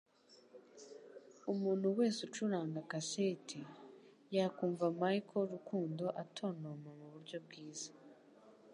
[1.51, 3.59] Umuntu wese ucuranga kaseti
[4.35, 7.91] yakumva Michael Rukundo atontoma muburyo bwiza